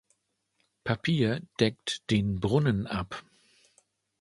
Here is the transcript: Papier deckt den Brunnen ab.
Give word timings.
Papier 0.83 1.43
deckt 1.59 2.09
den 2.09 2.39
Brunnen 2.39 2.87
ab. 2.87 3.23